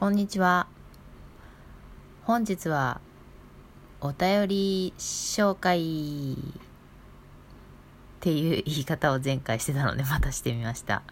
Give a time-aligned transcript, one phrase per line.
[0.00, 0.66] こんにちは。
[2.24, 3.02] 本日は
[4.00, 6.36] お便り紹介っ
[8.20, 11.02] ていう言い方を前回してたのでまたしてみました。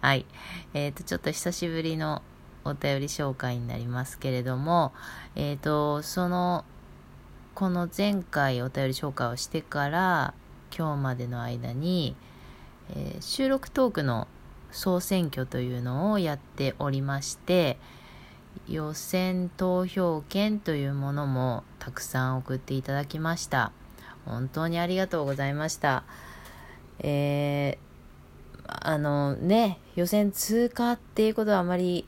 [0.00, 0.26] はい。
[0.74, 2.22] えっ、ー、と、ちょっと久しぶりの
[2.64, 4.92] お便り紹介になりますけれども、
[5.34, 6.64] えっ、ー、と、その、
[7.56, 10.34] この前回お便り紹介をしてから
[10.72, 12.14] 今日までの間に、
[12.90, 14.28] えー、収録トークの
[14.70, 17.76] 総選挙というのをやっておりまして、
[18.68, 23.72] 予選投票券というものもたくさん送っていただきました。
[24.24, 26.04] 本当にありがとうございました。
[27.00, 32.06] えー、あのね、予選通過っていうことはあまり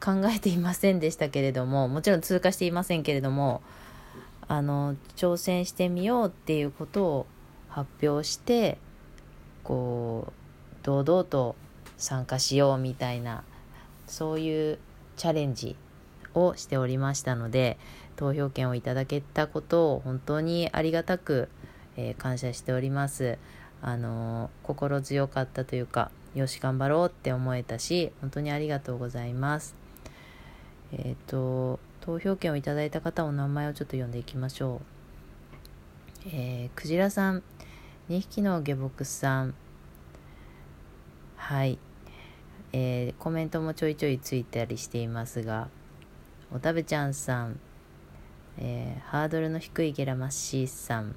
[0.00, 3.62] 考えていませんでしたけれども、もちろん通過していませんけれども、
[4.46, 7.26] あの、挑戦してみようっていうことを
[7.68, 8.78] 発表して、
[9.62, 10.32] こ
[10.82, 11.56] う、堂々と
[11.96, 13.44] 参加しようみたいな、
[14.06, 14.78] そういう
[15.16, 15.76] チャレンジ
[16.34, 17.78] をしておりましたので
[18.16, 21.48] 投票権をいただけたことを本当にありがたく、
[21.96, 23.38] えー、感謝しております。
[23.82, 29.74] あの、心強かったというかよし頑張ろうって思えたし本当にありがとうございます。
[30.92, 34.80] えっ、ー、と投票権をいただいた方お名前をちょっと読んでいきましょ
[36.26, 36.28] う。
[36.28, 37.42] えー、クジラさん
[38.08, 39.54] 2匹の下僕さん。
[41.36, 41.78] はい。
[42.76, 45.68] えー、コメントもちょいちょいついたりしていますが、
[46.52, 47.60] おたべちゃんさん、
[48.58, 51.14] えー、ハードルの低いゲラマッシーさん、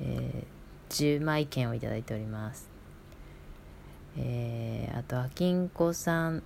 [0.00, 2.68] えー、10枚券をいただいております。
[4.18, 6.42] えー、あと、あきんこさん、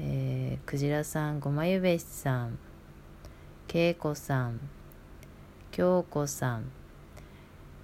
[0.00, 2.58] えー、くじらさん、ごまゆべしさん、
[3.68, 4.58] けいこさん、
[5.70, 6.64] きょうこさん、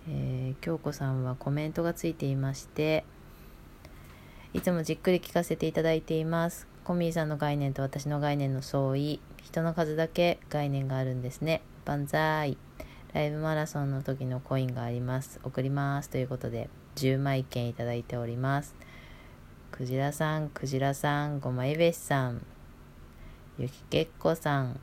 [0.09, 3.05] えー、京子さんはコメントがついていまして、
[4.57, 6.67] いつもじっくり聞かせていただいています。
[6.83, 9.21] コミーさんの概念と私の概念の相違。
[9.43, 11.61] 人の数だけ概念があるんですね。
[11.85, 12.57] 万歳。
[13.13, 15.41] ライブマラソンの時のコインがあります。
[15.45, 16.09] 送ります。
[16.09, 18.75] ということで、10枚券いただいております。
[19.73, 22.41] クジラさん、クジラさん、ごまいべしさん、
[23.59, 24.81] ゆきけっこさん、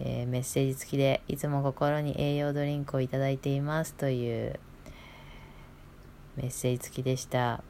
[0.00, 4.58] えー、メッセージ付きで、いつも心に栄養ドリンクをいただいていますという
[6.34, 7.62] メッセージ付きでした。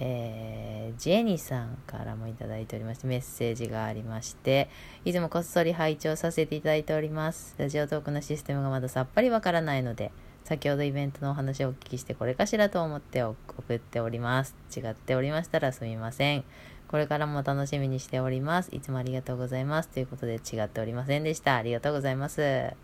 [0.00, 4.68] えー、ジェニーさんからもいただいておりまして、メッセージがありまして、
[5.04, 7.54] いつもこっそり拝聴させていただいております。
[7.58, 10.10] ラジオトークのシステムがまださっぱりわからないので、
[10.44, 13.36] 先ほどイベントのお話をお聞きしてこれかしらと思って送
[13.72, 14.56] っております。
[14.76, 16.44] 違っておりましたらすみません。
[16.88, 18.74] これからも楽しみにしております。
[18.74, 19.88] いつもありがとうございます。
[19.88, 21.56] ということで違っておりませんでした。
[21.56, 22.74] ありがとうございます。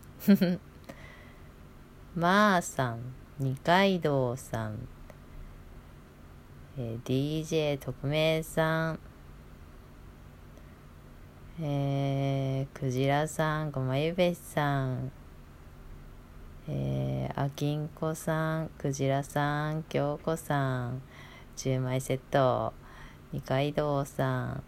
[2.15, 2.99] まーさん、
[3.39, 4.87] 二階堂さん、
[6.81, 8.99] えー、DJ 特命さん、
[11.61, 15.11] えー、クジラさん、ごまゆべしさん、
[16.69, 21.01] えー、あきんこさん、クジラさん、きょうこさん、
[21.57, 22.71] 10枚セット、
[23.33, 24.63] 二階堂さん、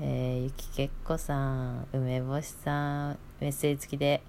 [0.00, 4.22] えー、ゆきけっこさん、梅干しさん、メッセージ付きで、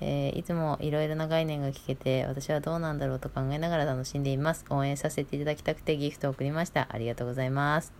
[0.00, 4.64] えー、いつもいろいろな概念が聞けて、私はどうなんだろうと考えながら楽しんでいます。
[4.70, 6.88] 応援させていただきたくてギフトを送りました。
[6.90, 7.92] ありがとうございます。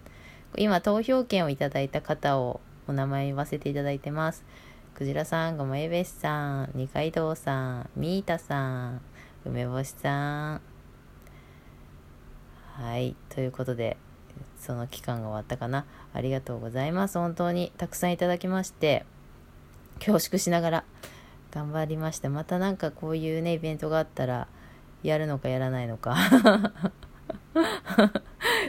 [0.56, 4.44] 今、投票権をいただいた方をお名前言わせていただいてます。
[4.94, 9.00] くじらさん、ごまえべしさん、二階堂さん、みーたさん、
[9.44, 10.61] 梅干しさん。
[12.75, 13.15] はい。
[13.28, 13.99] ということで、
[14.59, 15.84] その期間が終わったかな。
[16.15, 17.19] ありがとうございます。
[17.19, 19.05] 本当にたくさんいただきまして、
[19.99, 20.84] 恐縮しながら
[21.50, 22.31] 頑張りました。
[22.31, 24.49] またなんかこういうね、イベントがあったら、
[25.03, 26.15] やるのかやらないのか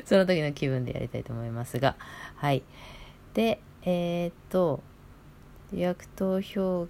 [0.05, 1.95] その時の気分でやりたいと思いますが、
[2.35, 2.63] はい。
[3.33, 4.81] で、えー、っと、
[5.73, 6.87] 予約投票、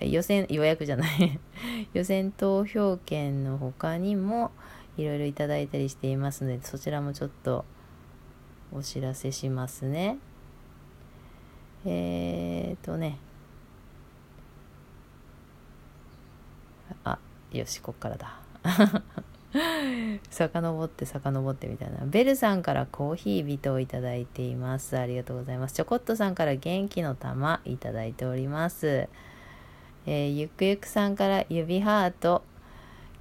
[0.00, 1.38] 予選、予約じゃない
[1.94, 4.50] 予選投票券の他にも、
[4.96, 7.64] いろいろいただいたりしていますので、そちらもちょっと
[8.72, 10.18] お知らせしますね。
[11.84, 13.18] えー、っとね、
[17.04, 17.18] あ
[17.52, 18.40] よしこっからだ。
[20.30, 21.98] 遡って遡ってみたいな。
[22.06, 24.96] ベルさんからコーヒー人をいただいています。
[24.96, 25.74] ありがとうございます。
[25.74, 29.08] ちょこっとさんから元気の玉いただいております。
[30.06, 32.42] えー、ゆくゆくさんから指ハート。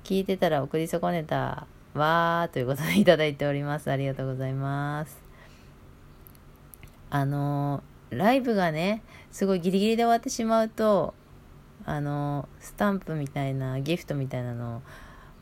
[0.04, 3.92] 聞いてたら送り損ねたわーということでいただいております。
[3.92, 5.18] ありがとうございます。
[7.10, 11.14] あのー、ライブがねすごいギリギリで終わってしまうと
[11.89, 14.81] あのスタンプみたいなギフトみたいなのを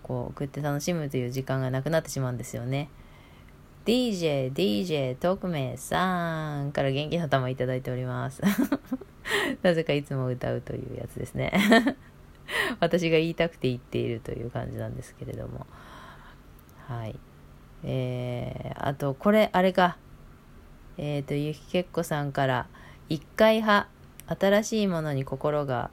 [0.02, 2.90] こう送って楽しむという時間がなくなってしまうんですよね。
[3.86, 8.42] DJ、DJ、特命さんから元気の玉いいております。
[9.62, 11.52] なぜかいつも歌うというやつですね。
[12.80, 15.68] 私が言いたくて言っているという感じなんですけれども。
[16.88, 17.20] はい。
[17.84, 19.98] えー、あと、これ、あれか。
[20.98, 22.68] えっ、ー、と、ゆきけっこさんから、
[23.10, 23.90] 一回派、
[24.28, 25.92] 新しいものに心が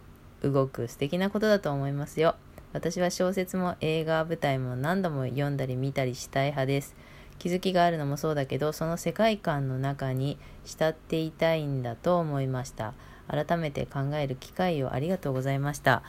[0.51, 2.37] 動く素敵なことだと思いますよ。
[2.73, 6.97] 私は小説も映画舞台も何度も読んだり見たりしたい派です。
[7.39, 12.95] 気づきがあるのもそうだけど、その世界観の中に浸っていたいんだと思いました。
[13.29, 16.03] 改めて考える機会をありがとうございました。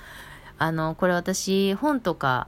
[0.58, 2.48] あの、これ私、本とか、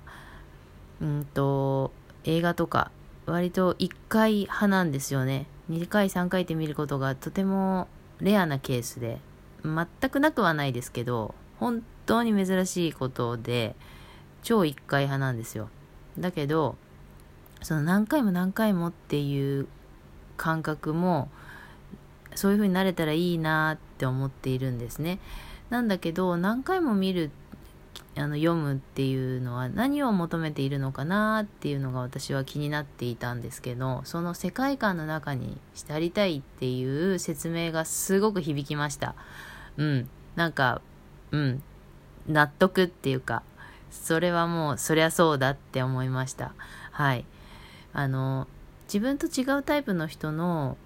[1.01, 1.91] うんと、
[2.23, 2.91] 映画とか、
[3.25, 5.47] 割と1回派なんですよね。
[5.69, 7.87] 2回、3回って見ることがとても
[8.19, 9.19] レアなケースで、
[9.63, 13.75] 全くなくはないですけど、本当に珍しいことで、
[14.43, 15.69] 超1回派なんですよ。
[16.17, 16.75] だけど、
[17.61, 19.67] その何回も何回もっていう
[20.37, 21.29] 感覚も、
[22.35, 25.19] そういう風になれたらいいなって思っているんですね。
[25.69, 27.31] なんだけど、何回も見る、
[28.15, 39.15] あの読むっていうのは何を求めているのかなっていうのが私は気になっていたんですけど、その世界観の中にしてありたいっていう説明がすごく響きました。
[39.77, 40.09] うん。
[40.35, 40.81] なんか、
[41.31, 41.63] うん。
[42.27, 43.43] 納得っていうか、
[43.89, 46.53] それはもうそりゃそうだって思いました。
[46.91, 47.25] はい。
[47.93, 48.47] あの、
[48.85, 50.77] 自分と違うタイプの人の、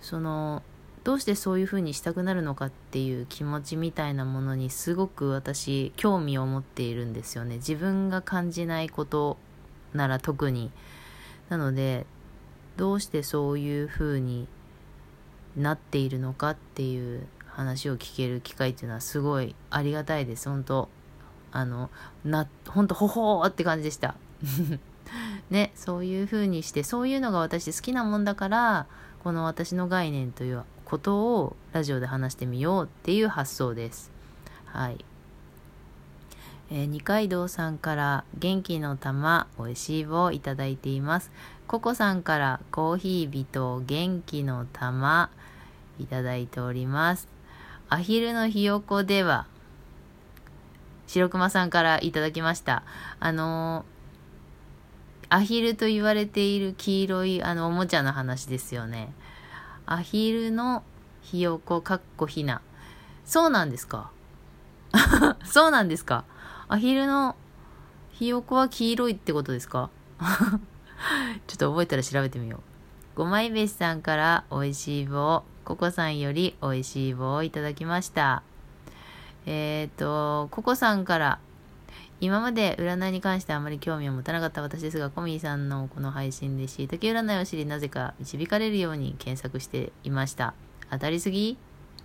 [0.00, 0.62] その、
[1.02, 9.38] どうしてそういう風にしたくなるのかっていう気持ちみたいなものにすごく私興味を持っているんですよね自分が感じないこと
[9.94, 10.70] なら特に
[11.48, 12.04] なので
[12.76, 14.46] どうしてそういう風に
[15.56, 17.26] なっているのかっていう
[17.60, 20.88] 話を聞ける機会っていうのはすごいありがたいです本当
[21.52, 21.90] あの
[22.24, 24.14] な本当ほほーって感じでした
[25.50, 28.86] ねそういう風にしてそういうのが私好きなもんだから
[29.22, 34.10] この私の概念ということをラジオで話してみようっていう発想です。
[34.64, 35.04] はい。
[36.72, 41.30] えー、二階堂さんから元気の玉おいしいをいただいています。
[41.66, 45.30] ココさんからコーヒー人元気の玉
[46.00, 47.28] いただいております。
[47.90, 49.46] アヒルのひよこでは
[51.06, 52.84] 白熊さんからいただきました。
[53.18, 53.84] あの、
[55.28, 59.12] アヒルと言われている黄色いあのおもちゃの話ですよね。
[59.86, 60.84] アヒルの
[61.20, 62.62] ひよこかっこひな。
[63.24, 64.12] そうなんですか？
[65.44, 66.24] そうなんですか？
[66.68, 67.34] アヒルの
[68.12, 69.90] ひよこは黄色いってことですか？
[71.48, 72.60] ちょっと覚えたら調べてみよう。
[73.16, 78.42] ごまいべしさんから美味しい棒、ココさんより美味しい棒をいただきました。
[79.46, 81.38] えっ、ー、と、ココさんから
[82.20, 90.54] 今まで占いに関してあまり興味を持たなかった私ですが、コミーさんのこの配信でしいたけ占いを知り、なぜか導かれるように検索していました。
[90.90, 91.56] 当たりすぎ？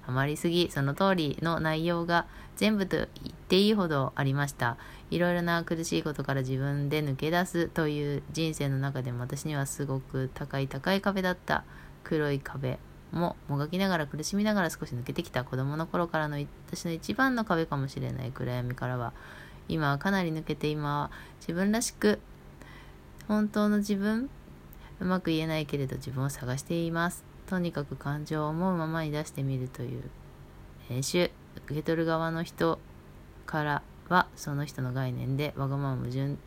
[0.03, 0.69] ハマりすぎ？
[0.69, 2.27] その通りの内容が
[2.57, 3.07] 全部と言っ
[3.47, 4.77] ていいほどありました。
[5.09, 11.63] いろいろな苦しいことから自分で抜け出すという人生の中でも私にはすごく高い高い壁だった
[12.03, 12.77] 黒い壁
[13.11, 16.37] ももがきながら苦しみながら少し抜けてきた子供の頃からの
[16.67, 19.13] 私の一番の壁かもしれない暗闇からは
[19.67, 22.19] 今はかなり抜けて今は自分らしく
[23.27, 24.29] 本当の自分
[24.99, 27.23] うまく言えないけれど自分を探しています。
[27.47, 30.03] とにかく感情を思うままに出してみるという
[30.89, 32.79] 練習受け取る側の人
[33.45, 36.37] からはその人の概念でわがまま矛盾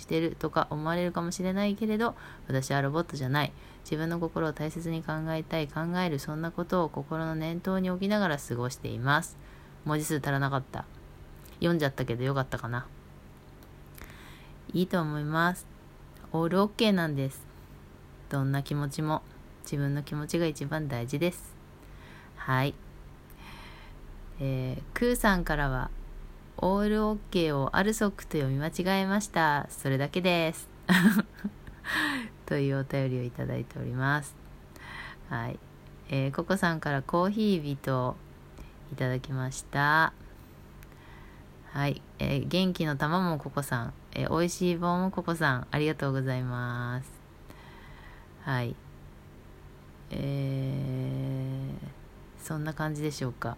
[0.00, 2.14] してるとか思われるかもしれないけれど
[2.48, 3.52] 私はロボットじゃない
[3.84, 9.38] 自分の心を大切に考えたい考えるそんなことを心の念頭に置きながら過ごしています
[9.84, 10.84] 文字数足らなかった
[11.60, 12.86] 読んじゃったけどよかったかな。
[14.72, 15.66] いいと思います。
[16.32, 17.46] オールオッケーなんです。
[18.30, 19.22] どんな気持ちも
[19.62, 21.54] 自分の気持ちが一番大事です。
[22.36, 22.74] はい。
[24.40, 25.90] えー、クーさんからは、
[26.62, 29.66] オールオッケーをアルソックと読み間違えました。
[29.70, 30.68] それだけです。
[32.44, 34.36] というお便りをいただいております。
[35.30, 35.58] はい。
[36.10, 38.16] えー、ココさんからコーヒー人
[38.92, 40.12] いただきました。
[41.72, 42.02] はい。
[42.18, 43.94] えー、元気の玉もココさん。
[44.12, 45.66] えー、美味しい棒もココさん。
[45.70, 47.10] ありがとうございます。
[48.42, 48.76] はい。
[50.10, 53.56] えー、そんな感じでしょうか。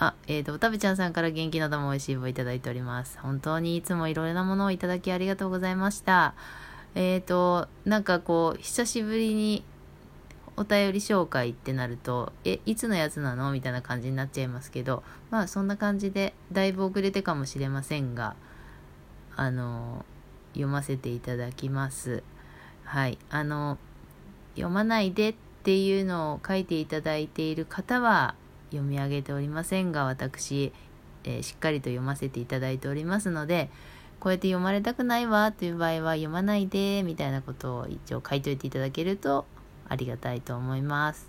[0.00, 3.18] あ、えっ、ー、と、おたべちゃんさんから元気の玉美味しい棒いただいております。
[3.20, 6.34] 本当にいつもいろいろなものをいただきありがとうございました。
[6.94, 9.64] えっ、ー、と、なんかこう、久しぶりに
[10.56, 18.36] お便り紹介ってなると、え、いつのやつなのみたいな感じになっちゃいますけど、まあそんな感じで、だいぶ遅れてかもしれませんが、
[19.38, 20.04] あの
[20.54, 22.24] 読ませていただきます
[22.82, 23.78] はいあの
[24.56, 28.34] 読まないでっていうのを書いていただいている方は
[28.70, 30.72] 読み上げておりませんが私、
[31.24, 33.70] えー、しっかりと読ませていただいておりますので
[34.20, 39.46] こうやって読まれたくないわという場合は読まないでみたいなことを一応書いといていただけると
[39.88, 41.28] ありがたいと思います。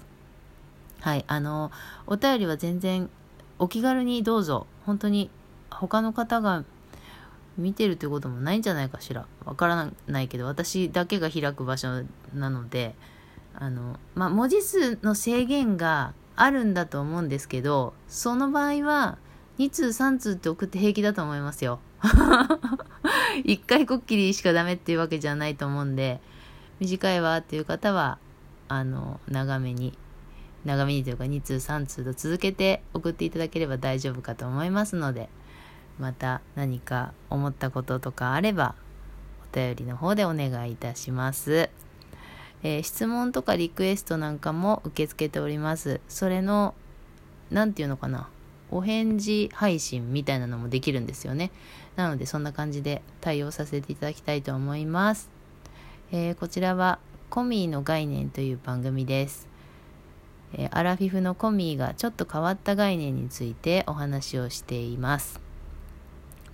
[1.01, 1.71] はい、あの、
[2.07, 3.09] お便りは全然
[3.57, 4.67] お気軽にどうぞ。
[4.85, 5.29] 本当に
[5.69, 6.65] 他の方が
[7.57, 9.25] 見てるということもないんじゃないかしら。
[9.45, 12.03] わからないけど、私だけが開く場所
[12.33, 12.95] なので、
[13.55, 19.17] あの、まあ、文字数の制限があるんだと思うんですけど、その場合は、
[19.57, 21.79] 2通3通って送って平気だと思いますよ。
[23.43, 26.21] 1回こっきりしかダメっていうわけじゃないと思うんで、
[26.79, 28.19] 短いわっていう方は、
[28.69, 29.97] あの、長めに、
[30.63, 35.27] 長めにというか2通3通と続けて送っていただければ大丈夫かと思いますので、
[35.99, 38.75] また何か思ったこととかあれば、
[39.51, 41.69] お便りの方でお願いいたします。
[42.63, 46.01] えー、質問とかリクエストなんかも受け付けております。
[46.09, 46.75] それの、
[47.51, 48.29] 何て言うのかな。
[48.71, 51.51] お返事配信みたいなのもできるんですよね。
[51.95, 55.29] なのでそんな感じで対応させていただきたいと思います。
[56.11, 56.99] えー、こちらは
[57.29, 59.47] コミーの概念という番組です。
[60.53, 65.39] えー、アラフィフのコミーがちょっと変わった概念についてお話をしています。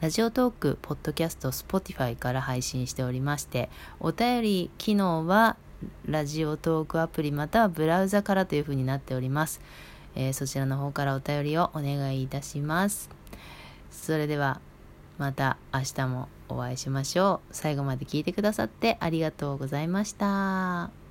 [0.01, 3.69] ラジオトーク、ポッドキャスト、スポティファイから配信しておりまして、
[3.99, 5.57] お便り機能は
[6.05, 9.61] ラジオトークアプリまたはブラウザからというふうになっております。
[10.15, 13.09] えー、そちらの方からお便りをお願いいたします。
[13.91, 14.61] それでは
[15.17, 17.53] また明日もお会いしましょう。
[17.55, 21.04] 最後まで聞いてくださってありがとうございました。